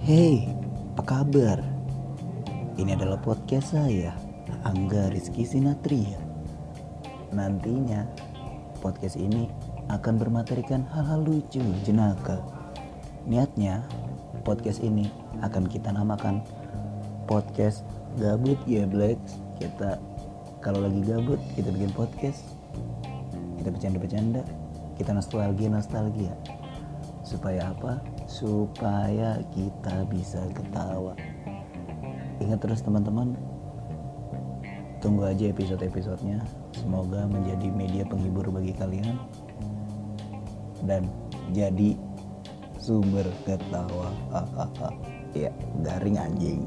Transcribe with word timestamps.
Hey, 0.00 0.48
apa 0.96 1.04
kabar? 1.04 1.60
Ini 2.80 2.96
adalah 2.96 3.20
podcast 3.20 3.76
saya, 3.76 4.16
Angga 4.64 5.12
Rizky 5.12 5.44
Sinatria. 5.44 6.16
Nantinya, 7.36 8.08
podcast 8.80 9.20
ini 9.20 9.52
akan 9.92 10.16
bermaterikan 10.16 10.88
hal-hal 10.88 11.20
lucu, 11.20 11.60
jenaka. 11.84 12.40
Niatnya, 13.28 13.84
podcast 14.40 14.80
ini 14.80 15.12
akan 15.44 15.68
kita 15.68 15.92
namakan 15.92 16.40
podcast 17.28 17.84
gabut 18.16 18.56
ya 18.64 18.88
Black. 18.88 19.20
Kita 19.60 20.00
kalau 20.64 20.80
lagi 20.80 21.04
gabut, 21.04 21.44
kita 21.52 21.68
bikin 21.76 21.92
podcast. 21.92 22.56
Kita 23.60 23.68
bercanda-bercanda, 23.68 24.48
kita 24.96 25.12
nostalgia-nostalgia. 25.12 26.59
Supaya 27.30 27.70
apa? 27.70 28.02
Supaya 28.26 29.38
kita 29.54 30.02
bisa 30.10 30.42
ketawa. 30.50 31.14
Ingat 32.42 32.58
terus 32.58 32.82
teman-teman, 32.82 33.38
tunggu 34.98 35.30
aja 35.30 35.46
episode-episodenya. 35.54 36.42
Semoga 36.74 37.30
menjadi 37.30 37.70
media 37.70 38.02
penghibur 38.02 38.50
bagi 38.50 38.74
kalian 38.74 39.14
dan 40.90 41.06
jadi 41.54 41.94
sumber 42.82 43.30
ketawa. 43.46 44.10
Ya, 45.30 45.54
garing 45.86 46.18
anjing. 46.18 46.66